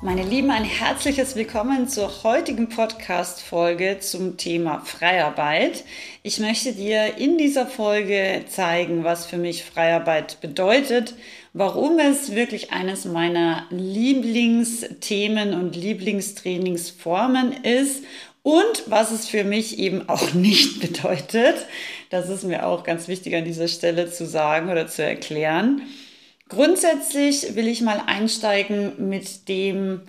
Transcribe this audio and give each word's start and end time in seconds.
Meine 0.00 0.22
Lieben, 0.22 0.52
ein 0.52 0.62
herzliches 0.62 1.34
Willkommen 1.34 1.88
zur 1.88 2.22
heutigen 2.22 2.68
Podcast-Folge 2.68 3.98
zum 3.98 4.36
Thema 4.36 4.80
Freiarbeit. 4.84 5.82
Ich 6.22 6.38
möchte 6.38 6.72
dir 6.72 7.16
in 7.16 7.36
dieser 7.36 7.66
Folge 7.66 8.44
zeigen, 8.48 9.02
was 9.02 9.26
für 9.26 9.38
mich 9.38 9.64
Freiarbeit 9.64 10.40
bedeutet, 10.40 11.14
warum 11.52 11.98
es 11.98 12.32
wirklich 12.32 12.70
eines 12.70 13.06
meiner 13.06 13.66
Lieblingsthemen 13.70 15.54
und 15.54 15.74
Lieblingstrainingsformen 15.74 17.64
ist 17.64 18.04
und 18.44 18.84
was 18.86 19.10
es 19.10 19.26
für 19.26 19.42
mich 19.42 19.80
eben 19.80 20.08
auch 20.08 20.32
nicht 20.32 20.78
bedeutet. 20.80 21.56
Das 22.10 22.28
ist 22.28 22.44
mir 22.44 22.68
auch 22.68 22.84
ganz 22.84 23.08
wichtig 23.08 23.34
an 23.34 23.44
dieser 23.44 23.66
Stelle 23.66 24.08
zu 24.12 24.26
sagen 24.26 24.70
oder 24.70 24.86
zu 24.86 25.02
erklären. 25.02 25.82
Grundsätzlich 26.48 27.56
will 27.56 27.68
ich 27.68 27.82
mal 27.82 28.02
einsteigen 28.06 29.08
mit 29.08 29.48
dem, 29.48 30.02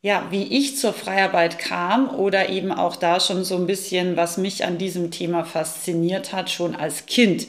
ja, 0.00 0.26
wie 0.30 0.44
ich 0.44 0.78
zur 0.78 0.92
Freiarbeit 0.92 1.58
kam 1.58 2.08
oder 2.08 2.48
eben 2.48 2.72
auch 2.72 2.96
da 2.96 3.20
schon 3.20 3.44
so 3.44 3.56
ein 3.56 3.66
bisschen, 3.66 4.16
was 4.16 4.38
mich 4.38 4.64
an 4.64 4.78
diesem 4.78 5.10
Thema 5.10 5.44
fasziniert 5.44 6.32
hat, 6.32 6.50
schon 6.50 6.74
als 6.74 7.06
Kind. 7.06 7.46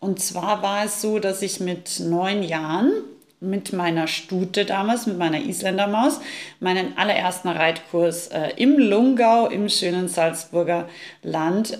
Und 0.00 0.20
zwar 0.20 0.62
war 0.62 0.84
es 0.84 1.00
so, 1.00 1.18
dass 1.18 1.42
ich 1.42 1.60
mit 1.60 2.00
neun 2.00 2.42
Jahren 2.42 2.92
mit 3.40 3.72
meiner 3.72 4.06
Stute 4.06 4.64
damals, 4.64 5.06
mit 5.06 5.16
meiner 5.16 5.40
Isländermaus, 5.40 6.20
meinen 6.60 6.98
allerersten 6.98 7.48
Reitkurs 7.48 8.28
äh, 8.28 8.52
im 8.56 8.78
Lungau 8.78 9.48
im 9.48 9.68
schönen 9.68 10.08
Salzburger 10.08 10.88
Land 11.22 11.78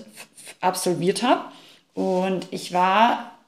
absolviert 0.61 1.21
habe. 1.21 1.45
Und 1.93 2.47
ich 2.51 2.73
war 2.73 3.38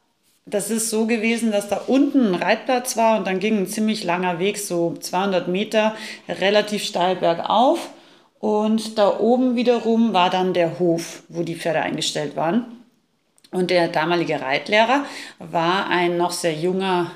das 0.46 0.70
ist 0.70 0.90
so 0.90 1.06
gewesen, 1.06 1.52
dass 1.52 1.70
da 1.70 1.78
unten 1.88 2.34
ein 2.34 2.36
Reitplatz 2.36 2.98
war 2.98 3.18
und 3.18 3.28
dann 3.28 3.40
ging 3.40 3.58
ein 3.58 3.68
ziemlich 3.68 4.04
langer 4.04 4.40
Weg, 4.40 4.58
so 4.58 4.96
200 5.00 5.48
Meter, 5.48 5.96
relativ 6.28 6.84
steil 6.84 7.16
bergauf. 7.16 7.90
Und 8.40 8.98
da 8.98 9.20
oben 9.20 9.56
wiederum 9.56 10.14
war 10.14 10.32
dann 10.32 10.54
der 10.54 10.80
Hof, 10.80 11.24
wo 11.30 11.44
die 11.44 11.56
Pferde 11.56 11.82
eingestellt 11.82 12.36
waren. 12.36 12.66
Und 13.52 13.70
der 13.70 13.88
damalige 13.88 14.42
Reitlehrer 14.42 15.06
war 15.38 15.90
ein 15.90 16.18
noch 16.18 16.32
sehr 16.32 16.54
junger 16.54 17.12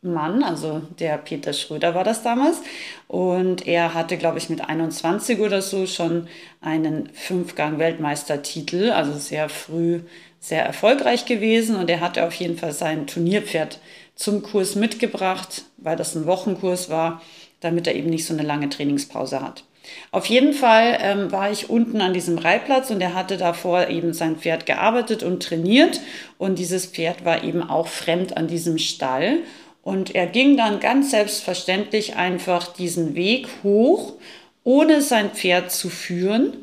Mann, 0.00 0.44
also 0.44 0.82
der 0.98 1.18
Peter 1.18 1.52
Schröder 1.52 1.94
war 1.94 2.04
das 2.04 2.22
damals. 2.22 2.62
Und 3.08 3.66
er 3.66 3.94
hatte, 3.94 4.16
glaube 4.16 4.38
ich, 4.38 4.48
mit 4.48 4.60
21 4.60 5.40
oder 5.40 5.60
so 5.60 5.86
schon 5.86 6.28
einen 6.60 7.08
Fünfgang-Weltmeistertitel, 7.12 8.90
also 8.90 9.18
sehr 9.18 9.48
früh 9.48 10.00
sehr 10.40 10.64
erfolgreich 10.64 11.26
gewesen 11.26 11.76
und 11.76 11.90
er 11.90 12.00
hatte 12.00 12.24
auf 12.24 12.34
jeden 12.34 12.56
Fall 12.56 12.72
sein 12.72 13.06
Turnierpferd 13.06 13.80
zum 14.14 14.42
Kurs 14.42 14.76
mitgebracht, 14.76 15.64
weil 15.76 15.96
das 15.96 16.14
ein 16.14 16.26
Wochenkurs 16.26 16.90
war, 16.90 17.22
damit 17.60 17.86
er 17.86 17.94
eben 17.94 18.10
nicht 18.10 18.26
so 18.26 18.34
eine 18.34 18.42
lange 18.42 18.68
Trainingspause 18.68 19.42
hat. 19.42 19.64
Auf 20.10 20.26
jeden 20.26 20.52
Fall 20.52 20.98
ähm, 21.00 21.32
war 21.32 21.50
ich 21.50 21.70
unten 21.70 22.00
an 22.02 22.12
diesem 22.12 22.38
Reitplatz 22.38 22.90
und 22.90 23.00
er 23.00 23.14
hatte 23.14 23.36
davor 23.36 23.88
eben 23.88 24.12
sein 24.12 24.36
Pferd 24.36 24.66
gearbeitet 24.66 25.22
und 25.22 25.42
trainiert 25.42 26.00
und 26.36 26.58
dieses 26.58 26.86
Pferd 26.86 27.24
war 27.24 27.42
eben 27.42 27.62
auch 27.62 27.88
fremd 27.88 28.36
an 28.36 28.48
diesem 28.48 28.78
Stall 28.78 29.38
und 29.88 30.14
er 30.14 30.26
ging 30.26 30.58
dann 30.58 30.80
ganz 30.80 31.12
selbstverständlich 31.12 32.16
einfach 32.16 32.74
diesen 32.74 33.14
Weg 33.14 33.48
hoch, 33.62 34.16
ohne 34.62 35.00
sein 35.00 35.30
Pferd 35.30 35.72
zu 35.72 35.88
führen, 35.88 36.58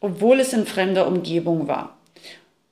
obwohl 0.00 0.40
es 0.40 0.54
in 0.54 0.64
fremder 0.64 1.06
Umgebung 1.06 1.68
war. 1.68 1.98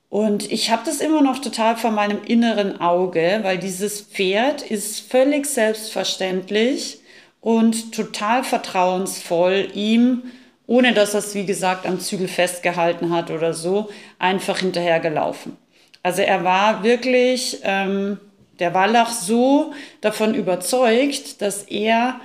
Und 0.08 0.50
ich 0.50 0.70
habe 0.70 0.80
das 0.86 1.02
immer 1.02 1.20
noch 1.20 1.41
total 1.41 1.76
vor 1.76 1.91
meinem 1.91 2.22
inneren 2.26 2.80
Auge, 2.80 3.41
weil 3.42 3.58
dieses 3.58 4.00
Pferd 4.00 4.62
ist 4.62 5.00
völlig 5.00 5.44
selbstverständlich 5.44 7.00
und 7.42 7.92
total 7.92 8.44
vertrauensvoll 8.44 9.69
ihm, 9.75 10.22
ohne 10.66 10.94
dass 10.94 11.12
er 11.12 11.19
es, 11.19 11.34
wie 11.34 11.44
gesagt, 11.44 11.84
am 11.84 12.00
Zügel 12.00 12.28
festgehalten 12.28 13.10
hat 13.10 13.30
oder 13.30 13.52
so, 13.52 13.90
einfach 14.19 14.60
hinterhergelaufen. 14.60 15.58
Also 16.02 16.22
er 16.22 16.44
war 16.44 16.82
wirklich, 16.82 17.58
ähm, 17.62 18.19
der 18.58 18.74
Wallach 18.74 19.12
so 19.12 19.72
davon 20.00 20.34
überzeugt, 20.34 21.41
dass 21.42 21.62
er 21.62 22.20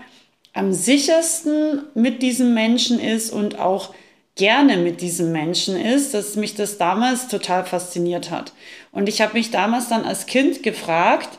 am 0.54 0.72
sichersten 0.72 1.84
mit 1.96 2.22
diesem 2.22 2.54
Menschen 2.54 3.00
ist 3.00 3.32
und 3.32 3.60
auch 3.60 3.94
gerne 4.36 4.78
mit 4.78 5.02
diesem 5.02 5.32
Menschen 5.32 5.80
ist, 5.80 6.14
dass 6.14 6.36
mich 6.36 6.56
das 6.56 6.78
damals 6.78 7.28
total 7.28 7.66
fasziniert 7.66 8.32
hat. 8.32 8.54
Und 8.92 9.10
ich 9.10 9.22
habe 9.22 9.34
mich 9.34 9.52
damals 9.52 9.90
dann 9.90 10.06
als 10.06 10.26
Kind 10.26 10.64
gefragt, 10.64 11.38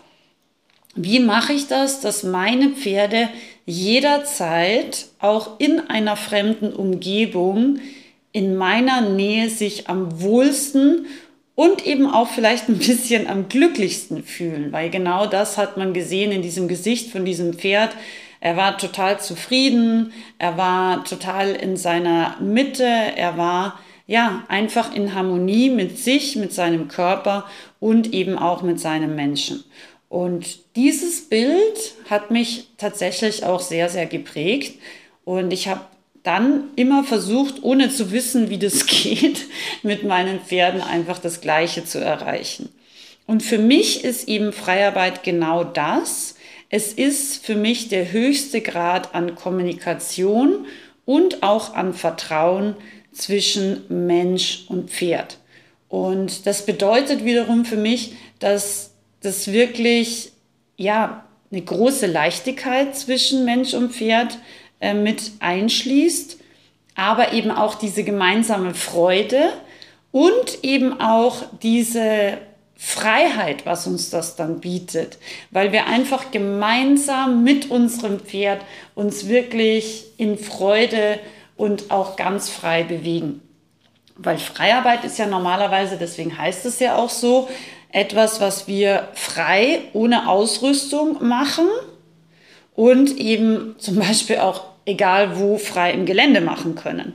wie 0.95 1.19
mache 1.19 1.53
ich 1.53 1.67
das, 1.67 2.01
dass 2.01 2.23
meine 2.23 2.71
Pferde 2.71 3.29
jederzeit 3.67 5.07
auch 5.19 5.59
in 5.59 5.81
einer 5.81 6.17
fremden 6.17 6.73
Umgebung 6.73 7.81
in 8.33 8.57
meiner 8.57 9.01
Nähe 9.01 9.49
sich 9.49 9.89
am 9.89 10.21
wohlsten 10.21 11.07
und 11.55 11.87
eben 11.87 12.07
auch 12.07 12.29
vielleicht 12.29 12.69
ein 12.69 12.79
bisschen 12.79 13.27
am 13.27 13.49
glücklichsten 13.49 14.25
fühlen, 14.25 14.73
weil 14.73 14.91
genau 14.91 15.27
das 15.27 15.57
hat 15.57 15.77
man 15.77 15.95
gesehen 15.95 16.33
in 16.33 16.43
diesem 16.43 16.69
Gesicht 16.69 17.11
von 17.11 17.25
diesem 17.25 17.55
Pferd. 17.55 17.95
Er 18.41 18.57
war 18.57 18.77
total 18.77 19.21
zufrieden, 19.21 20.13
er 20.39 20.57
war 20.59 21.05
total 21.05 21.53
in 21.53 21.77
seiner 21.77 22.37
Mitte, 22.41 22.85
er 22.85 23.39
war 23.39 23.79
ja 24.07 24.45
einfach 24.49 24.95
in 24.95 25.15
Harmonie 25.15 25.71
mit 25.71 25.99
sich, 25.99 26.37
mit 26.37 26.53
seinem 26.53 26.89
Körper 26.89 27.47
und 27.81 28.13
eben 28.13 28.39
auch 28.39 28.63
mit 28.63 28.79
seinem 28.81 29.15
Menschen. 29.15 29.65
Und 30.09 30.77
dieses 30.77 31.29
Bild 31.29 31.95
hat 32.11 32.31
mich 32.31 32.69
tatsächlich 32.77 33.45
auch 33.45 33.61
sehr, 33.61 33.89
sehr 33.89 34.07
geprägt. 34.07 34.79
Und 35.25 35.53
ich 35.53 35.67
habe 35.69 35.81
dann 36.25 36.71
immer 36.75 37.05
versucht, 37.05 37.63
ohne 37.63 37.91
zu 37.91 38.11
wissen, 38.11 38.51
wie 38.51 38.59
das 38.59 38.87
geht, 38.87 39.47
mit 39.85 40.03
meinen 40.03 40.41
Pferden 40.41 40.81
einfach 40.81 41.19
das 41.21 41.41
Gleiche 41.41 41.85
zu 41.85 42.01
erreichen. 42.01 42.71
Und 43.27 43.43
für 43.43 43.59
mich 43.59 44.05
ist 44.05 44.29
eben 44.29 44.53
Freiarbeit 44.53 45.23
genau 45.23 45.63
das, 45.63 46.35
es 46.71 46.93
ist 46.93 47.47
für 47.47 47.55
mich 47.55 47.89
der 47.89 48.11
höchste 48.11 48.61
Grad 48.61 49.15
an 49.15 49.37
Kommunikation 49.37 50.67
und 51.05 51.43
auch 51.45 51.75
an 51.75 51.95
Vertrauen 51.95 52.75
zwischen 53.13 53.85
Mensch 54.07 54.65
und 54.69 54.91
Pferd. 54.91 55.39
Und 55.89 56.47
das 56.47 56.67
bedeutet 56.67 57.25
wiederum 57.25 57.65
für 57.65 57.77
mich, 57.77 58.15
dass 58.41 58.91
das 59.21 59.53
wirklich 59.53 60.33
ja 60.77 61.25
eine 61.53 61.63
große 61.63 62.07
Leichtigkeit 62.07 62.97
zwischen 62.97 63.45
Mensch 63.45 63.75
und 63.75 63.93
Pferd 63.93 64.39
äh, 64.81 64.95
mit 64.95 65.33
einschließt, 65.41 66.39
aber 66.95 67.33
eben 67.33 67.51
auch 67.51 67.75
diese 67.75 68.05
gemeinsame 68.05 68.75
Freude 68.75 69.53
und 70.13 70.63
eben 70.63 71.01
auch 71.01 71.43
diese 71.63 72.39
Freiheit, 72.77 73.67
was 73.67 73.87
uns 73.87 74.11
das 74.11 74.37
dann 74.37 74.61
bietet, 74.61 75.19
weil 75.51 75.73
wir 75.73 75.87
einfach 75.87 76.31
gemeinsam 76.31 77.43
mit 77.43 77.71
unserem 77.71 78.21
Pferd 78.21 78.61
uns 78.95 79.27
wirklich 79.27 80.05
in 80.19 80.39
Freude 80.39 81.19
und 81.57 81.91
auch 81.91 82.17
ganz 82.17 82.51
frei 82.51 82.83
bewegen. 82.83 83.41
Weil 84.17 84.39
Freiarbeit 84.39 85.05
ist 85.05 85.19
ja 85.19 85.27
normalerweise, 85.27 85.97
deswegen 85.97 86.37
heißt 86.37 86.67
es 86.67 86.79
ja 86.79 86.97
auch 86.97 87.11
so, 87.11 87.49
etwas, 87.91 88.41
was 88.41 88.67
wir 88.67 89.09
frei 89.15 89.83
ohne 89.93 90.29
Ausrüstung 90.29 91.27
machen 91.27 91.67
und 92.75 93.17
eben 93.19 93.77
zum 93.79 93.97
Beispiel 93.97 94.39
auch 94.39 94.65
egal 94.87 95.39
wo 95.39 95.59
frei 95.59 95.93
im 95.93 96.07
Gelände 96.07 96.41
machen 96.41 96.75
können. 96.75 97.15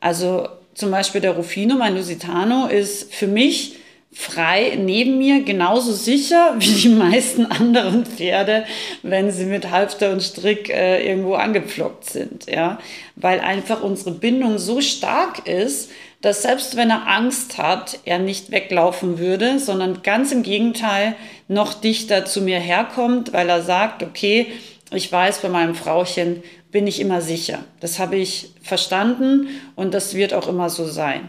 Also 0.00 0.48
zum 0.74 0.90
Beispiel 0.90 1.20
der 1.20 1.32
Rufino, 1.32 1.74
mein 1.74 1.96
Lusitano, 1.96 2.66
ist 2.66 3.12
für 3.12 3.26
mich 3.26 3.76
frei 4.12 4.76
neben 4.80 5.18
mir, 5.18 5.44
genauso 5.44 5.92
sicher 5.92 6.54
wie 6.58 6.72
die 6.72 6.88
meisten 6.88 7.46
anderen 7.46 8.06
Pferde, 8.06 8.64
wenn 9.02 9.30
sie 9.30 9.44
mit 9.44 9.70
Halfter 9.70 10.12
und 10.12 10.22
Strick 10.22 10.68
äh, 10.68 11.06
irgendwo 11.06 11.34
angepflockt 11.34 12.08
sind, 12.08 12.46
ja, 12.50 12.78
weil 13.16 13.40
einfach 13.40 13.82
unsere 13.82 14.12
Bindung 14.12 14.58
so 14.58 14.80
stark 14.80 15.46
ist, 15.46 15.90
dass 16.22 16.42
selbst 16.42 16.76
wenn 16.76 16.90
er 16.90 17.06
Angst 17.08 17.56
hat, 17.56 17.98
er 18.04 18.18
nicht 18.18 18.50
weglaufen 18.50 19.18
würde, 19.18 19.58
sondern 19.58 20.02
ganz 20.02 20.32
im 20.32 20.42
Gegenteil 20.42 21.14
noch 21.48 21.72
dichter 21.72 22.26
zu 22.26 22.42
mir 22.42 22.58
herkommt, 22.58 23.32
weil 23.32 23.48
er 23.48 23.62
sagt, 23.62 24.02
okay, 24.02 24.48
ich 24.92 25.10
weiß, 25.10 25.40
bei 25.42 25.48
meinem 25.48 25.74
Frauchen 25.74 26.42
bin 26.70 26.86
ich 26.86 27.00
immer 27.00 27.20
sicher. 27.20 27.64
Das 27.80 27.98
habe 27.98 28.16
ich 28.16 28.54
verstanden 28.62 29.48
und 29.76 29.94
das 29.94 30.14
wird 30.14 30.34
auch 30.34 30.48
immer 30.48 30.70
so 30.70 30.86
sein. 30.86 31.28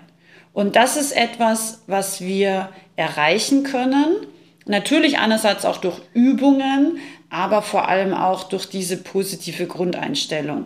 Und 0.53 0.75
das 0.75 0.97
ist 0.97 1.11
etwas, 1.11 1.83
was 1.87 2.21
wir 2.21 2.69
erreichen 2.95 3.63
können, 3.63 4.27
Natürlich 4.65 5.17
einerseits 5.17 5.65
auch 5.65 5.77
durch 5.77 5.99
Übungen, 6.13 6.99
aber 7.29 7.61
vor 7.61 7.87
allem 7.87 8.13
auch 8.13 8.43
durch 8.43 8.67
diese 8.67 8.97
positive 8.97 9.65
Grundeinstellung. 9.65 10.65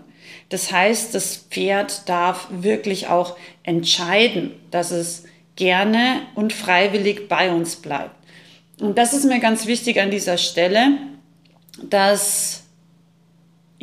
Das 0.50 0.72
heißt, 0.72 1.16
das 1.16 1.38
Pferd 1.38 2.10
darf 2.10 2.48
wirklich 2.52 3.08
auch 3.08 3.38
entscheiden, 3.64 4.52
dass 4.72 4.92
es 4.92 5.24
gerne 5.56 6.22
und 6.36 6.52
freiwillig 6.52 7.30
bei 7.30 7.52
uns 7.52 7.78
bleibt. 7.78 8.16
Und 8.82 8.98
das 8.98 9.14
ist 9.14 9.26
mir 9.26 9.40
ganz 9.40 9.66
wichtig 9.66 10.02
an 10.02 10.12
dieser 10.12 10.38
Stelle, 10.38 10.98
dass 11.82 12.65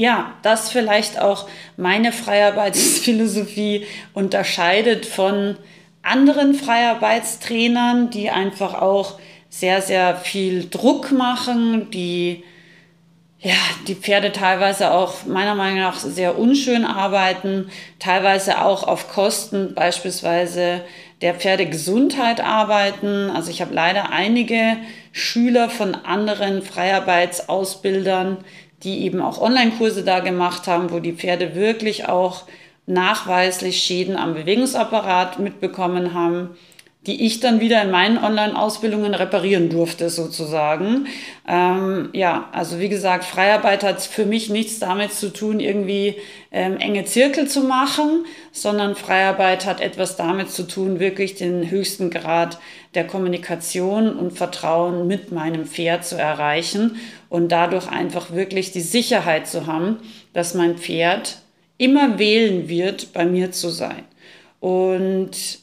ja, 0.02 0.34
das 0.42 0.68
vielleicht 0.68 1.20
auch 1.20 1.48
meine 1.76 2.10
Freiarbeitsphilosophie 2.10 3.86
unterscheidet 4.14 5.06
von 5.06 5.56
anderen 6.02 6.54
Freiarbeitstrainern, 6.54 8.10
die 8.10 8.28
einfach 8.28 8.74
auch 8.74 9.20
sehr, 9.48 9.80
sehr 9.80 10.16
viel 10.16 10.68
Druck 10.68 11.12
machen, 11.12 11.88
die 11.92 12.42
ja, 13.38 13.54
die 13.86 13.94
Pferde 13.94 14.32
teilweise 14.32 14.90
auch 14.90 15.24
meiner 15.24 15.54
Meinung 15.54 15.78
nach 15.78 15.98
sehr 15.98 16.36
unschön 16.36 16.84
arbeiten, 16.84 17.70
teilweise 18.00 18.60
auch 18.64 18.82
auf 18.82 19.08
Kosten 19.08 19.74
beispielsweise 19.74 20.80
der 21.20 21.34
Pferdegesundheit 21.34 22.40
arbeiten. 22.40 23.30
Also 23.30 23.52
ich 23.52 23.60
habe 23.60 23.72
leider 23.72 24.10
einige 24.10 24.78
Schüler 25.12 25.70
von 25.70 25.94
anderen 25.94 26.62
Freiarbeitsausbildern, 26.62 28.38
die 28.84 29.04
eben 29.04 29.20
auch 29.20 29.40
Online-Kurse 29.40 30.04
da 30.04 30.20
gemacht 30.20 30.66
haben, 30.66 30.90
wo 30.90 30.98
die 30.98 31.12
Pferde 31.12 31.54
wirklich 31.54 32.08
auch 32.08 32.44
nachweislich 32.86 33.82
Schäden 33.82 34.16
am 34.16 34.34
Bewegungsapparat 34.34 35.38
mitbekommen 35.38 36.14
haben 36.14 36.50
die 37.06 37.26
ich 37.26 37.40
dann 37.40 37.58
wieder 37.60 37.82
in 37.82 37.90
meinen 37.90 38.16
Online-Ausbildungen 38.16 39.14
reparieren 39.14 39.70
durfte, 39.70 40.08
sozusagen. 40.08 41.08
Ähm, 41.48 42.10
ja, 42.12 42.48
also 42.52 42.78
wie 42.78 42.88
gesagt, 42.88 43.24
Freiarbeit 43.24 43.82
hat 43.82 44.00
für 44.00 44.24
mich 44.24 44.50
nichts 44.50 44.78
damit 44.78 45.12
zu 45.12 45.32
tun, 45.32 45.58
irgendwie 45.58 46.14
ähm, 46.52 46.76
enge 46.76 47.04
Zirkel 47.04 47.48
zu 47.48 47.62
machen, 47.62 48.24
sondern 48.52 48.94
Freiarbeit 48.94 49.66
hat 49.66 49.80
etwas 49.80 50.16
damit 50.16 50.50
zu 50.52 50.62
tun, 50.62 51.00
wirklich 51.00 51.34
den 51.34 51.68
höchsten 51.70 52.08
Grad 52.08 52.58
der 52.94 53.06
Kommunikation 53.06 54.14
und 54.14 54.32
Vertrauen 54.32 55.08
mit 55.08 55.32
meinem 55.32 55.66
Pferd 55.66 56.04
zu 56.04 56.16
erreichen 56.16 57.00
und 57.28 57.50
dadurch 57.50 57.88
einfach 57.88 58.32
wirklich 58.32 58.70
die 58.70 58.80
Sicherheit 58.80 59.48
zu 59.48 59.66
haben, 59.66 59.98
dass 60.34 60.54
mein 60.54 60.78
Pferd 60.78 61.38
immer 61.78 62.20
wählen 62.20 62.68
wird, 62.68 63.12
bei 63.12 63.24
mir 63.24 63.50
zu 63.50 63.70
sein. 63.70 64.04
Und 64.60 65.61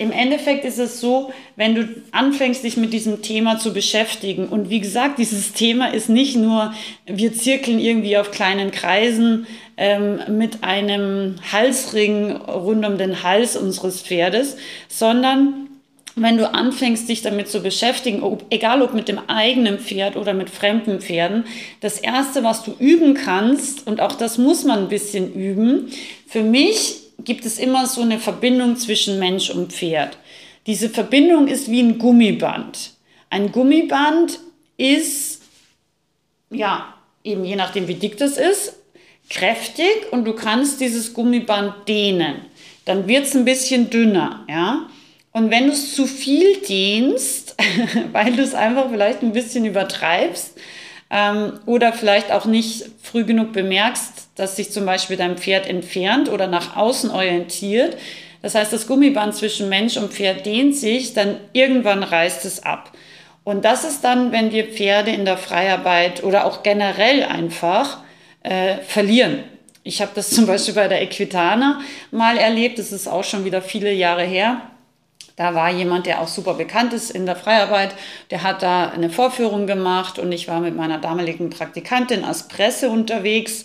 im 0.00 0.12
Endeffekt 0.12 0.64
ist 0.64 0.78
es 0.78 0.98
so, 0.98 1.30
wenn 1.56 1.74
du 1.74 1.86
anfängst, 2.10 2.64
dich 2.64 2.78
mit 2.78 2.94
diesem 2.94 3.20
Thema 3.20 3.58
zu 3.58 3.74
beschäftigen, 3.74 4.48
und 4.48 4.70
wie 4.70 4.80
gesagt, 4.80 5.18
dieses 5.18 5.52
Thema 5.52 5.92
ist 5.92 6.08
nicht 6.08 6.36
nur, 6.36 6.72
wir 7.04 7.34
zirkeln 7.34 7.78
irgendwie 7.78 8.16
auf 8.16 8.30
kleinen 8.30 8.70
Kreisen 8.70 9.46
ähm, 9.76 10.20
mit 10.38 10.64
einem 10.64 11.34
Halsring 11.52 12.34
rund 12.34 12.86
um 12.86 12.96
den 12.96 13.22
Hals 13.22 13.58
unseres 13.58 14.00
Pferdes, 14.00 14.56
sondern 14.88 15.68
wenn 16.16 16.38
du 16.38 16.50
anfängst, 16.50 17.06
dich 17.06 17.20
damit 17.20 17.48
zu 17.48 17.60
beschäftigen, 17.60 18.22
ob, 18.22 18.46
egal 18.48 18.80
ob 18.80 18.94
mit 18.94 19.06
dem 19.06 19.18
eigenen 19.28 19.78
Pferd 19.78 20.16
oder 20.16 20.32
mit 20.32 20.48
fremden 20.48 21.00
Pferden, 21.00 21.44
das 21.82 21.98
Erste, 21.98 22.42
was 22.42 22.64
du 22.64 22.74
üben 22.78 23.12
kannst, 23.12 23.86
und 23.86 24.00
auch 24.00 24.12
das 24.12 24.38
muss 24.38 24.64
man 24.64 24.78
ein 24.78 24.88
bisschen 24.88 25.34
üben, 25.34 25.90
für 26.26 26.42
mich 26.42 27.09
gibt 27.24 27.44
es 27.44 27.58
immer 27.58 27.86
so 27.86 28.02
eine 28.02 28.18
Verbindung 28.18 28.76
zwischen 28.76 29.18
Mensch 29.18 29.50
und 29.50 29.72
Pferd. 29.72 30.18
Diese 30.66 30.88
Verbindung 30.88 31.48
ist 31.48 31.70
wie 31.70 31.80
ein 31.80 31.98
Gummiband. 31.98 32.92
Ein 33.30 33.52
Gummiband 33.52 34.38
ist, 34.76 35.42
ja, 36.50 36.94
eben 37.24 37.44
je 37.44 37.56
nachdem, 37.56 37.88
wie 37.88 37.94
dick 37.94 38.16
das 38.16 38.36
ist, 38.36 38.76
kräftig 39.28 40.10
und 40.10 40.24
du 40.24 40.34
kannst 40.34 40.80
dieses 40.80 41.14
Gummiband 41.14 41.88
dehnen. 41.88 42.42
Dann 42.84 43.06
wird 43.06 43.26
es 43.26 43.36
ein 43.36 43.44
bisschen 43.44 43.90
dünner, 43.90 44.44
ja. 44.48 44.88
Und 45.32 45.50
wenn 45.50 45.66
du 45.66 45.72
es 45.72 45.94
zu 45.94 46.06
viel 46.06 46.56
dehnst, 46.56 47.54
weil 48.12 48.32
du 48.32 48.42
es 48.42 48.54
einfach 48.54 48.90
vielleicht 48.90 49.22
ein 49.22 49.32
bisschen 49.32 49.64
übertreibst 49.64 50.58
ähm, 51.10 51.60
oder 51.66 51.92
vielleicht 51.92 52.30
auch 52.32 52.44
nicht 52.44 52.84
früh 53.02 53.24
genug 53.24 53.52
bemerkst, 53.52 54.28
dass 54.36 54.56
sich 54.56 54.70
zum 54.70 54.86
Beispiel 54.86 55.16
dein 55.16 55.36
Pferd 55.36 55.66
entfernt 55.66 56.28
oder 56.28 56.46
nach 56.46 56.76
außen 56.76 57.10
orientiert. 57.10 57.96
Das 58.42 58.54
heißt, 58.54 58.72
das 58.72 58.86
Gummiband 58.86 59.34
zwischen 59.34 59.68
Mensch 59.68 59.96
und 59.96 60.12
Pferd 60.12 60.46
dehnt 60.46 60.76
sich, 60.76 61.12
dann 61.12 61.36
irgendwann 61.52 62.02
reißt 62.02 62.44
es 62.44 62.62
ab. 62.62 62.92
Und 63.44 63.64
das 63.64 63.84
ist 63.84 64.02
dann, 64.02 64.32
wenn 64.32 64.52
wir 64.52 64.64
Pferde 64.66 65.10
in 65.10 65.24
der 65.24 65.36
Freiarbeit 65.36 66.22
oder 66.22 66.46
auch 66.46 66.62
generell 66.62 67.24
einfach 67.24 67.98
äh, 68.42 68.76
verlieren. 68.86 69.44
Ich 69.82 70.00
habe 70.00 70.12
das 70.14 70.30
zum 70.34 70.46
Beispiel 70.46 70.74
bei 70.74 70.88
der 70.88 71.02
Equitana 71.02 71.80
mal 72.10 72.36
erlebt, 72.36 72.78
das 72.78 72.92
ist 72.92 73.08
auch 73.08 73.24
schon 73.24 73.44
wieder 73.44 73.62
viele 73.62 73.92
Jahre 73.92 74.22
her. 74.22 74.62
Da 75.40 75.54
war 75.54 75.70
jemand, 75.70 76.04
der 76.04 76.20
auch 76.20 76.28
super 76.28 76.52
bekannt 76.52 76.92
ist 76.92 77.10
in 77.10 77.24
der 77.24 77.34
Freiarbeit, 77.34 77.94
der 78.30 78.42
hat 78.42 78.62
da 78.62 78.90
eine 78.90 79.08
Vorführung 79.08 79.66
gemacht 79.66 80.18
und 80.18 80.32
ich 80.32 80.48
war 80.48 80.60
mit 80.60 80.76
meiner 80.76 80.98
damaligen 80.98 81.48
Praktikantin 81.48 82.24
als 82.24 82.46
Presse 82.48 82.90
unterwegs 82.90 83.64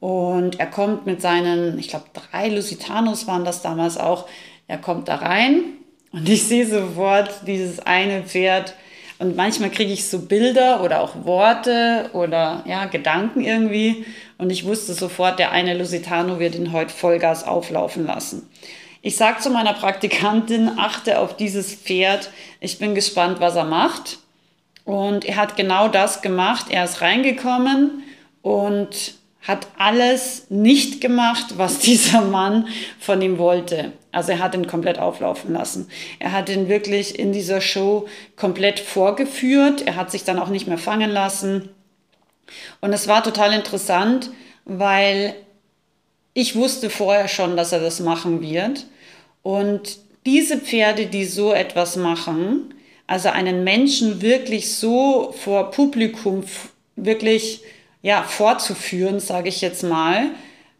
und 0.00 0.58
er 0.58 0.66
kommt 0.66 1.06
mit 1.06 1.22
seinen, 1.22 1.78
ich 1.78 1.86
glaube, 1.86 2.06
drei 2.14 2.48
Lusitanos 2.48 3.28
waren 3.28 3.44
das 3.44 3.62
damals 3.62 3.96
auch. 3.96 4.26
Er 4.66 4.78
kommt 4.78 5.06
da 5.06 5.14
rein 5.14 5.62
und 6.10 6.28
ich 6.28 6.48
sehe 6.48 6.66
sofort 6.66 7.30
dieses 7.46 7.78
eine 7.78 8.24
Pferd. 8.24 8.74
Und 9.20 9.36
manchmal 9.36 9.70
kriege 9.70 9.92
ich 9.92 10.08
so 10.08 10.18
Bilder 10.18 10.82
oder 10.82 11.00
auch 11.00 11.24
Worte 11.24 12.10
oder 12.12 12.64
ja, 12.66 12.86
Gedanken 12.86 13.44
irgendwie. 13.44 14.04
Und 14.36 14.50
ich 14.50 14.66
wusste 14.66 14.94
sofort, 14.94 15.38
der 15.38 15.52
eine 15.52 15.78
Lusitano 15.78 16.40
wird 16.40 16.56
ihn 16.56 16.72
heute 16.72 16.92
Vollgas 16.92 17.46
auflaufen 17.46 18.04
lassen. 18.04 18.48
Ich 19.06 19.16
sage 19.16 19.38
zu 19.38 19.50
meiner 19.50 19.74
Praktikantin, 19.74 20.78
achte 20.78 21.18
auf 21.18 21.36
dieses 21.36 21.74
Pferd. 21.74 22.30
Ich 22.60 22.78
bin 22.78 22.94
gespannt, 22.94 23.38
was 23.38 23.54
er 23.54 23.64
macht. 23.64 24.16
Und 24.86 25.26
er 25.26 25.36
hat 25.36 25.56
genau 25.56 25.88
das 25.88 26.22
gemacht. 26.22 26.68
Er 26.70 26.86
ist 26.86 27.02
reingekommen 27.02 28.02
und 28.40 29.16
hat 29.42 29.66
alles 29.76 30.46
nicht 30.48 31.02
gemacht, 31.02 31.58
was 31.58 31.78
dieser 31.80 32.22
Mann 32.22 32.66
von 32.98 33.20
ihm 33.20 33.36
wollte. 33.36 33.92
Also 34.10 34.32
er 34.32 34.38
hat 34.38 34.54
ihn 34.54 34.66
komplett 34.66 34.98
auflaufen 34.98 35.52
lassen. 35.52 35.90
Er 36.18 36.32
hat 36.32 36.48
ihn 36.48 36.70
wirklich 36.70 37.18
in 37.18 37.34
dieser 37.34 37.60
Show 37.60 38.08
komplett 38.36 38.80
vorgeführt. 38.80 39.82
Er 39.82 39.96
hat 39.96 40.10
sich 40.10 40.24
dann 40.24 40.38
auch 40.38 40.48
nicht 40.48 40.66
mehr 40.66 40.78
fangen 40.78 41.10
lassen. 41.10 41.68
Und 42.80 42.94
es 42.94 43.06
war 43.06 43.22
total 43.22 43.52
interessant, 43.52 44.30
weil 44.64 45.34
ich 46.32 46.56
wusste 46.56 46.88
vorher 46.88 47.28
schon, 47.28 47.54
dass 47.58 47.70
er 47.70 47.80
das 47.80 48.00
machen 48.00 48.40
wird. 48.40 48.86
Und 49.44 49.98
diese 50.26 50.58
Pferde, 50.58 51.06
die 51.06 51.26
so 51.26 51.52
etwas 51.52 51.96
machen, 51.96 52.74
also 53.06 53.28
einen 53.28 53.62
Menschen 53.62 54.22
wirklich 54.22 54.74
so 54.74 55.32
vor 55.38 55.70
Publikum 55.70 56.44
wirklich 56.96 57.60
ja, 58.02 58.22
fortzuführen, 58.22 59.20
sage 59.20 59.50
ich 59.50 59.60
jetzt 59.60 59.82
mal. 59.82 60.30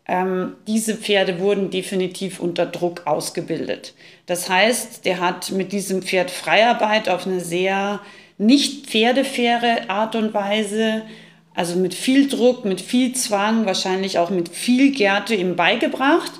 Ähm, 0.08 0.56
diese 0.66 0.94
Pferde 0.94 1.40
wurden 1.40 1.70
definitiv 1.70 2.40
unter 2.40 2.64
Druck 2.64 3.06
ausgebildet. 3.06 3.94
Das 4.26 4.48
heißt, 4.48 5.04
der 5.04 5.20
hat 5.20 5.50
mit 5.52 5.72
diesem 5.72 6.02
Pferd 6.02 6.30
Freiarbeit 6.30 7.08
auf 7.08 7.26
eine 7.26 7.40
sehr 7.40 8.00
nicht 8.38 8.86
pferdefaire 8.86 9.88
Art 9.88 10.16
und 10.16 10.32
Weise, 10.32 11.02
also 11.54 11.76
mit 11.76 11.94
viel 11.94 12.28
Druck, 12.28 12.64
mit 12.64 12.80
viel 12.80 13.14
Zwang, 13.14 13.66
wahrscheinlich 13.66 14.18
auch 14.18 14.30
mit 14.30 14.48
viel 14.48 14.92
Gärte 14.92 15.34
ihm 15.34 15.54
beigebracht. 15.54 16.32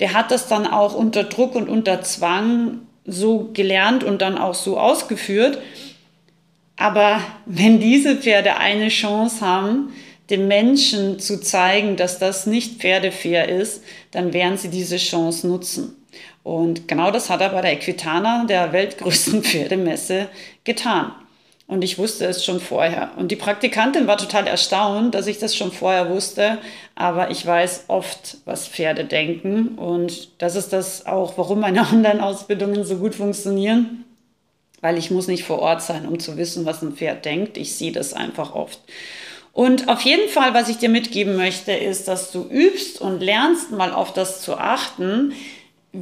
Der 0.00 0.14
hat 0.14 0.30
das 0.30 0.46
dann 0.48 0.66
auch 0.66 0.94
unter 0.94 1.24
Druck 1.24 1.54
und 1.54 1.68
unter 1.68 2.02
Zwang 2.02 2.80
so 3.04 3.50
gelernt 3.52 4.04
und 4.04 4.22
dann 4.22 4.38
auch 4.38 4.54
so 4.54 4.78
ausgeführt. 4.78 5.58
Aber 6.76 7.20
wenn 7.46 7.80
diese 7.80 8.16
Pferde 8.16 8.56
eine 8.56 8.88
Chance 8.88 9.44
haben, 9.44 9.92
dem 10.30 10.46
Menschen 10.46 11.18
zu 11.18 11.40
zeigen, 11.40 11.96
dass 11.96 12.18
das 12.18 12.46
nicht 12.46 12.80
pferdefair 12.80 13.48
ist, 13.48 13.82
dann 14.10 14.32
werden 14.32 14.58
sie 14.58 14.68
diese 14.68 14.98
Chance 14.98 15.46
nutzen. 15.46 15.96
Und 16.42 16.86
genau 16.86 17.10
das 17.10 17.30
hat 17.30 17.40
er 17.40 17.50
bei 17.50 17.62
der 17.62 17.72
Equitana, 17.72 18.44
der 18.44 18.72
weltgrößten 18.72 19.42
Pferdemesse, 19.44 20.28
getan. 20.64 21.12
Und 21.68 21.84
ich 21.84 21.98
wusste 21.98 22.24
es 22.24 22.46
schon 22.46 22.60
vorher. 22.60 23.10
Und 23.16 23.30
die 23.30 23.36
Praktikantin 23.36 24.06
war 24.06 24.16
total 24.16 24.46
erstaunt, 24.46 25.14
dass 25.14 25.26
ich 25.26 25.38
das 25.38 25.54
schon 25.54 25.70
vorher 25.70 26.08
wusste. 26.08 26.56
Aber 26.94 27.30
ich 27.30 27.44
weiß 27.44 27.84
oft, 27.88 28.38
was 28.46 28.66
Pferde 28.66 29.04
denken. 29.04 29.76
Und 29.76 30.30
das 30.38 30.56
ist 30.56 30.72
das 30.72 31.04
auch, 31.04 31.36
warum 31.36 31.60
meine 31.60 31.86
Online-Ausbildungen 31.92 32.84
so 32.84 32.96
gut 32.96 33.14
funktionieren. 33.14 34.04
Weil 34.80 34.96
ich 34.96 35.10
muss 35.10 35.28
nicht 35.28 35.44
vor 35.44 35.58
Ort 35.58 35.82
sein, 35.82 36.08
um 36.08 36.18
zu 36.18 36.38
wissen, 36.38 36.64
was 36.64 36.80
ein 36.80 36.94
Pferd 36.94 37.26
denkt. 37.26 37.58
Ich 37.58 37.76
sehe 37.76 37.92
das 37.92 38.14
einfach 38.14 38.54
oft. 38.54 38.80
Und 39.52 39.88
auf 39.88 40.00
jeden 40.02 40.30
Fall, 40.30 40.54
was 40.54 40.70
ich 40.70 40.78
dir 40.78 40.88
mitgeben 40.88 41.36
möchte, 41.36 41.72
ist, 41.72 42.08
dass 42.08 42.32
du 42.32 42.48
übst 42.48 42.98
und 43.00 43.20
lernst, 43.20 43.72
mal 43.72 43.92
auf 43.92 44.14
das 44.14 44.40
zu 44.40 44.56
achten, 44.56 45.34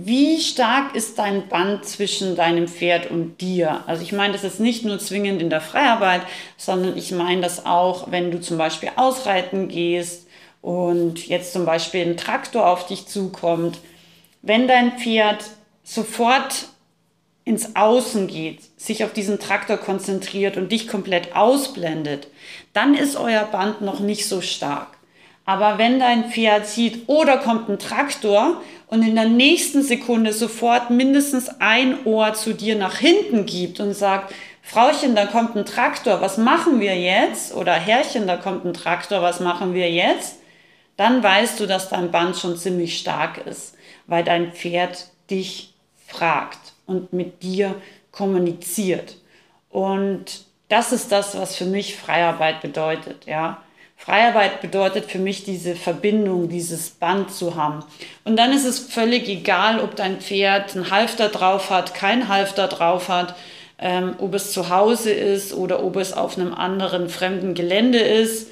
wie 0.04 0.40
stark 0.40 0.94
ist 0.94 1.18
dein 1.18 1.48
Band 1.48 1.86
zwischen 1.86 2.36
deinem 2.36 2.68
Pferd 2.68 3.10
und 3.10 3.40
dir? 3.40 3.82
Also 3.86 4.02
ich 4.02 4.12
meine 4.12 4.34
das 4.34 4.44
ist 4.44 4.60
nicht 4.60 4.84
nur 4.84 4.98
zwingend 4.98 5.40
in 5.40 5.48
der 5.48 5.60
Freiarbeit, 5.60 6.22
sondern 6.56 6.96
ich 6.96 7.12
meine 7.12 7.40
das 7.40 7.64
auch, 7.64 8.10
wenn 8.10 8.30
du 8.30 8.40
zum 8.40 8.58
Beispiel 8.58 8.90
ausreiten 8.96 9.68
gehst 9.68 10.26
und 10.60 11.26
jetzt 11.26 11.52
zum 11.52 11.64
Beispiel 11.64 12.02
ein 12.02 12.16
Traktor 12.16 12.68
auf 12.68 12.86
dich 12.86 13.06
zukommt. 13.06 13.78
Wenn 14.42 14.68
dein 14.68 14.98
Pferd 14.98 15.44
sofort 15.82 16.66
ins 17.44 17.76
Außen 17.76 18.26
geht, 18.26 18.60
sich 18.78 19.04
auf 19.04 19.12
diesen 19.12 19.38
Traktor 19.38 19.76
konzentriert 19.76 20.56
und 20.56 20.72
dich 20.72 20.88
komplett 20.88 21.34
ausblendet, 21.34 22.26
dann 22.72 22.94
ist 22.94 23.16
euer 23.16 23.44
Band 23.44 23.80
noch 23.80 24.00
nicht 24.00 24.26
so 24.26 24.40
stark. 24.40 24.95
Aber 25.46 25.78
wenn 25.78 26.00
dein 26.00 26.30
Pferd 26.30 26.66
sieht, 26.66 27.08
da 27.08 27.36
kommt 27.36 27.68
ein 27.68 27.78
Traktor 27.78 28.60
und 28.88 29.02
in 29.02 29.14
der 29.14 29.28
nächsten 29.28 29.82
Sekunde 29.82 30.32
sofort 30.32 30.90
mindestens 30.90 31.48
ein 31.60 32.04
Ohr 32.04 32.34
zu 32.34 32.52
dir 32.52 32.76
nach 32.76 32.98
hinten 32.98 33.46
gibt 33.46 33.80
und 33.80 33.94
sagt, 33.94 34.34
Frauchen, 34.62 35.14
da 35.14 35.26
kommt 35.26 35.56
ein 35.56 35.64
Traktor, 35.64 36.20
was 36.20 36.38
machen 36.38 36.80
wir 36.80 36.98
jetzt? 36.98 37.54
Oder 37.54 37.74
Herrchen, 37.74 38.26
da 38.26 38.36
kommt 38.36 38.64
ein 38.64 38.74
Traktor, 38.74 39.22
was 39.22 39.38
machen 39.38 39.74
wir 39.74 39.88
jetzt? 39.88 40.40
Dann 40.96 41.22
weißt 41.22 41.60
du, 41.60 41.66
dass 41.66 41.88
dein 41.88 42.10
Band 42.10 42.36
schon 42.36 42.56
ziemlich 42.56 42.98
stark 42.98 43.38
ist, 43.46 43.76
weil 44.08 44.24
dein 44.24 44.52
Pferd 44.52 45.06
dich 45.30 45.74
fragt 46.08 46.58
und 46.86 47.12
mit 47.12 47.44
dir 47.44 47.76
kommuniziert. 48.10 49.16
Und 49.70 50.44
das 50.68 50.90
ist 50.90 51.12
das, 51.12 51.38
was 51.38 51.54
für 51.54 51.66
mich 51.66 51.96
Freiarbeit 51.96 52.60
bedeutet, 52.60 53.26
ja. 53.26 53.62
Freiarbeit 53.96 54.60
bedeutet 54.60 55.06
für 55.06 55.18
mich 55.18 55.44
diese 55.44 55.74
Verbindung, 55.74 56.48
dieses 56.48 56.90
Band 56.90 57.32
zu 57.32 57.56
haben. 57.56 57.82
Und 58.24 58.36
dann 58.36 58.52
ist 58.52 58.64
es 58.64 58.78
völlig 58.78 59.28
egal, 59.28 59.80
ob 59.80 59.96
dein 59.96 60.20
Pferd 60.20 60.76
einen 60.76 60.90
Halfter 60.90 61.28
drauf 61.28 61.70
hat, 61.70 61.94
kein 61.94 62.28
Halfter 62.28 62.68
drauf 62.68 63.08
hat, 63.08 63.34
ähm, 63.78 64.14
ob 64.18 64.34
es 64.34 64.52
zu 64.52 64.68
Hause 64.68 65.10
ist 65.10 65.52
oder 65.54 65.82
ob 65.82 65.96
es 65.96 66.12
auf 66.12 66.38
einem 66.38 66.54
anderen 66.54 67.08
fremden 67.08 67.54
Gelände 67.54 67.98
ist. 67.98 68.50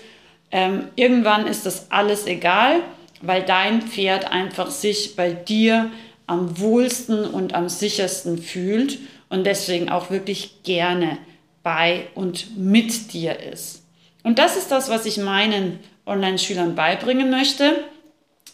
Ähm, 0.50 0.88
irgendwann 0.96 1.46
ist 1.46 1.66
das 1.66 1.90
alles 1.90 2.26
egal, 2.26 2.80
weil 3.22 3.42
dein 3.42 3.82
Pferd 3.82 4.32
einfach 4.32 4.70
sich 4.70 5.14
bei 5.14 5.30
dir 5.30 5.90
am 6.26 6.58
wohlsten 6.58 7.26
und 7.26 7.54
am 7.54 7.68
sichersten 7.68 8.38
fühlt 8.38 8.98
und 9.28 9.44
deswegen 9.44 9.88
auch 9.88 10.10
wirklich 10.10 10.62
gerne 10.62 11.18
bei 11.62 12.06
und 12.14 12.56
mit 12.56 13.12
dir 13.12 13.38
ist. 13.40 13.83
Und 14.24 14.40
das 14.40 14.56
ist 14.56 14.72
das, 14.72 14.88
was 14.88 15.06
ich 15.06 15.18
meinen 15.18 15.78
Online-Schülern 16.06 16.74
beibringen 16.74 17.30
möchte. 17.30 17.84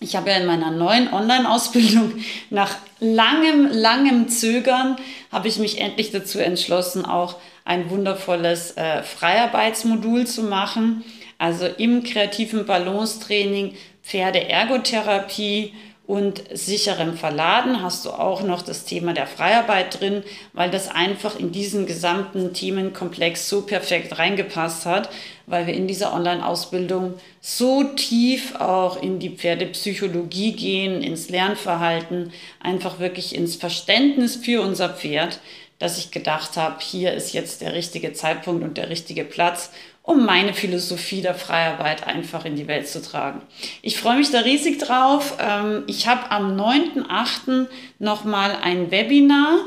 Ich 0.01 0.17
habe 0.17 0.31
ja 0.31 0.37
in 0.37 0.47
meiner 0.47 0.71
neuen 0.71 1.13
Online-Ausbildung 1.13 2.13
nach 2.51 2.77
langem, 2.99 3.69
langem 3.71 4.29
Zögern 4.29 4.97
habe 5.33 5.49
ich 5.49 5.59
mich 5.59 5.81
endlich 5.81 6.11
dazu 6.11 6.39
entschlossen, 6.39 7.07
auch 7.07 7.37
ein 7.65 7.89
wundervolles 7.89 8.77
äh, 8.77 9.03
Freiarbeitsmodul 9.03 10.27
zu 10.27 10.43
machen. 10.43 11.05
Also 11.39 11.67
im 11.67 12.03
kreativen 12.03 12.67
Balance-Training 12.67 13.77
Pferde-Ergotherapie, 14.03 15.75
und 16.11 16.43
sicherem 16.53 17.17
Verladen. 17.17 17.83
Hast 17.83 18.05
du 18.05 18.11
auch 18.11 18.43
noch 18.43 18.63
das 18.63 18.85
Thema 18.85 19.13
der 19.13 19.29
Freiarbeit 19.29 20.01
drin, 20.01 20.25
weil 20.53 20.69
das 20.69 20.89
einfach 20.89 21.39
in 21.39 21.53
diesen 21.53 21.87
gesamten 21.87 22.53
Themenkomplex 22.53 23.49
so 23.49 23.63
perfekt 23.63 24.19
reingepasst 24.19 24.87
hat, 24.87 25.09
weil 25.47 25.69
wir 25.69 25.75
in 25.75 25.87
dieser 25.87 26.13
Online-Ausbildung 26.13 27.15
so 27.41 27.85
tief 27.85 28.57
auch 28.57 29.01
in 29.01 29.21
die 29.21 29.31
Pferdepsychologie 29.31 30.55
gehen, 30.55 31.01
ins 31.01 31.29
Lernverhalten, 31.29 32.33
einfach 32.59 32.99
wirklich 32.99 33.37
ins 33.37 33.55
Verständnis 33.55 34.35
für 34.35 34.63
unser 34.63 34.89
Pferd, 34.89 35.39
dass 35.79 35.97
ich 35.97 36.11
gedacht 36.11 36.57
habe, 36.57 36.81
hier 36.81 37.15
ist 37.15 37.33
jetzt 37.35 37.61
der 37.61 37.73
richtige 37.73 38.13
Zeitpunkt 38.15 38.65
und 38.65 38.77
der 38.77 38.91
richtige 38.91 39.23
Platz, 39.23 39.71
um 40.11 40.27
meine 40.27 40.55
Philosophie 40.55 41.23
der 41.23 41.35
Freiarbeit 41.35 42.07
einfach 42.07 42.45
in 42.45 42.57
die 42.57 42.67
Welt 42.67 42.89
zu 42.89 43.01
tragen. 43.01 43.43
Ich 43.81 43.97
freue 43.97 44.19
mich 44.19 44.31
da 44.33 44.41
riesig 44.41 44.79
drauf. 44.79 45.37
Ähm, 45.41 45.85
ich 45.87 46.09
habe 46.09 46.33
am 46.33 46.57
9.8. 46.61 47.69
nochmal 48.01 48.57
ein 48.61 48.91
Webinar 48.91 49.59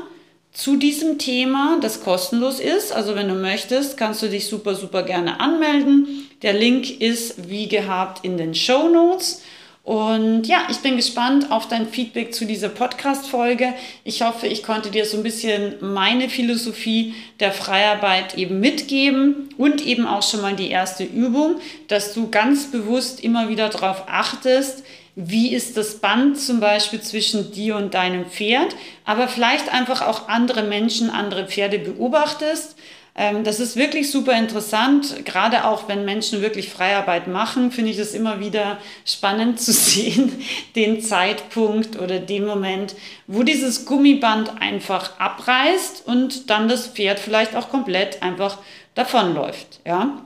zu 0.52 0.76
diesem 0.76 1.18
Thema, 1.18 1.78
das 1.80 2.04
kostenlos 2.04 2.60
ist. 2.60 2.92
Also 2.92 3.14
wenn 3.14 3.28
du 3.28 3.34
möchtest, 3.34 3.96
kannst 3.96 4.22
du 4.22 4.28
dich 4.28 4.46
super, 4.46 4.74
super 4.74 5.02
gerne 5.02 5.40
anmelden. 5.40 6.28
Der 6.42 6.52
Link 6.52 7.00
ist 7.00 7.48
wie 7.48 7.66
gehabt 7.66 8.22
in 8.22 8.36
den 8.36 8.54
Show 8.54 8.90
Notes. 8.90 9.42
Und 9.84 10.44
ja, 10.44 10.66
ich 10.70 10.78
bin 10.78 10.96
gespannt 10.96 11.50
auf 11.50 11.68
dein 11.68 11.86
Feedback 11.86 12.34
zu 12.34 12.46
dieser 12.46 12.70
Podcast-Folge. 12.70 13.74
Ich 14.02 14.22
hoffe, 14.22 14.46
ich 14.46 14.62
konnte 14.62 14.90
dir 14.90 15.04
so 15.04 15.18
ein 15.18 15.22
bisschen 15.22 15.74
meine 15.82 16.30
Philosophie 16.30 17.14
der 17.38 17.52
Freiarbeit 17.52 18.38
eben 18.38 18.60
mitgeben 18.60 19.50
und 19.58 19.84
eben 19.84 20.06
auch 20.06 20.22
schon 20.22 20.40
mal 20.40 20.56
die 20.56 20.70
erste 20.70 21.04
Übung, 21.04 21.56
dass 21.88 22.14
du 22.14 22.30
ganz 22.30 22.70
bewusst 22.70 23.22
immer 23.22 23.50
wieder 23.50 23.68
darauf 23.68 24.04
achtest, 24.08 24.84
wie 25.16 25.54
ist 25.54 25.76
das 25.76 25.96
Band 25.96 26.38
zum 26.38 26.60
Beispiel 26.60 27.00
zwischen 27.00 27.52
dir 27.52 27.76
und 27.76 27.94
deinem 27.94 28.26
Pferd, 28.26 28.74
aber 29.04 29.28
vielleicht 29.28 29.72
einfach 29.72 30.02
auch 30.02 30.28
andere 30.28 30.62
Menschen, 30.62 31.10
andere 31.10 31.46
Pferde 31.46 31.78
beobachtest 31.78 32.76
ähm, 33.16 33.44
das 33.44 33.60
ist 33.60 33.76
wirklich 33.76 34.10
super 34.10 34.36
interessant, 34.36 35.24
gerade 35.24 35.66
auch 35.66 35.86
wenn 35.88 36.04
Menschen 36.04 36.42
wirklich 36.42 36.68
Freiarbeit 36.68 37.28
machen, 37.28 37.70
finde 37.70 37.92
ich 37.92 37.98
es 37.98 38.12
immer 38.12 38.40
wieder 38.40 38.78
spannend 39.04 39.60
zu 39.60 39.72
sehen, 39.72 40.44
den 40.74 41.00
Zeitpunkt 41.00 41.98
oder 42.00 42.18
den 42.18 42.44
Moment, 42.44 42.96
wo 43.28 43.44
dieses 43.44 43.86
Gummiband 43.86 44.60
einfach 44.60 45.18
abreißt 45.20 46.06
und 46.06 46.50
dann 46.50 46.68
das 46.68 46.88
Pferd 46.88 47.20
vielleicht 47.20 47.54
auch 47.54 47.68
komplett 47.68 48.20
einfach 48.22 48.58
davonläuft. 48.96 49.80
Ja? 49.86 50.20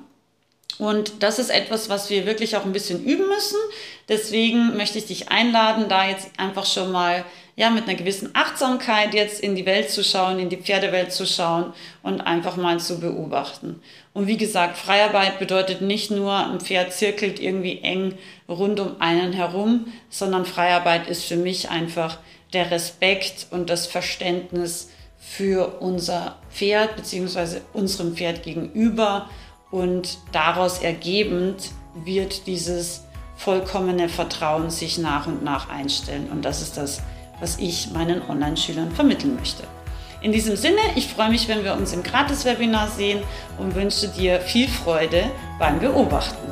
Und 0.78 1.22
das 1.22 1.38
ist 1.38 1.50
etwas, 1.50 1.90
was 1.90 2.08
wir 2.08 2.24
wirklich 2.24 2.56
auch 2.56 2.64
ein 2.64 2.72
bisschen 2.72 3.04
üben 3.04 3.26
müssen. 3.26 3.58
Deswegen 4.08 4.76
möchte 4.76 4.98
ich 4.98 5.06
dich 5.06 5.30
einladen, 5.30 5.88
da 5.88 6.08
jetzt 6.08 6.30
einfach 6.38 6.64
schon 6.64 6.90
mal 6.90 7.24
ja, 7.58 7.70
mit 7.70 7.88
einer 7.88 7.98
gewissen 7.98 8.30
Achtsamkeit 8.34 9.14
jetzt 9.14 9.40
in 9.40 9.56
die 9.56 9.66
Welt 9.66 9.90
zu 9.90 10.04
schauen, 10.04 10.38
in 10.38 10.48
die 10.48 10.56
Pferdewelt 10.56 11.12
zu 11.12 11.26
schauen 11.26 11.72
und 12.04 12.20
einfach 12.20 12.56
mal 12.56 12.78
zu 12.78 13.00
beobachten. 13.00 13.82
Und 14.14 14.28
wie 14.28 14.36
gesagt, 14.36 14.78
Freiarbeit 14.78 15.40
bedeutet 15.40 15.80
nicht 15.80 16.12
nur, 16.12 16.34
ein 16.34 16.60
Pferd 16.60 16.92
zirkelt 16.92 17.40
irgendwie 17.40 17.80
eng 17.82 18.14
rund 18.48 18.78
um 18.78 19.00
einen 19.00 19.32
herum, 19.32 19.92
sondern 20.08 20.46
Freiarbeit 20.46 21.08
ist 21.08 21.24
für 21.24 21.36
mich 21.36 21.68
einfach 21.68 22.18
der 22.52 22.70
Respekt 22.70 23.48
und 23.50 23.68
das 23.70 23.88
Verständnis 23.88 24.90
für 25.18 25.80
unser 25.80 26.36
Pferd 26.50 26.94
bzw. 26.94 27.58
unserem 27.72 28.14
Pferd 28.14 28.44
gegenüber 28.44 29.28
und 29.72 30.18
daraus 30.30 30.78
ergebend 30.78 31.72
wird 32.04 32.46
dieses 32.46 33.02
vollkommene 33.38 34.08
Vertrauen 34.08 34.68
sich 34.68 34.98
nach 34.98 35.26
und 35.26 35.42
nach 35.42 35.70
einstellen. 35.70 36.28
Und 36.30 36.44
das 36.44 36.60
ist 36.60 36.76
das, 36.76 37.00
was 37.40 37.58
ich 37.58 37.92
meinen 37.92 38.20
Online-Schülern 38.28 38.90
vermitteln 38.90 39.36
möchte. 39.36 39.62
In 40.20 40.32
diesem 40.32 40.56
Sinne, 40.56 40.80
ich 40.96 41.06
freue 41.06 41.30
mich, 41.30 41.46
wenn 41.46 41.62
wir 41.62 41.74
uns 41.74 41.92
im 41.92 42.02
Gratis-Webinar 42.02 42.88
sehen 42.88 43.22
und 43.56 43.76
wünsche 43.76 44.08
dir 44.08 44.40
viel 44.40 44.68
Freude 44.68 45.30
beim 45.60 45.78
Beobachten. 45.78 46.47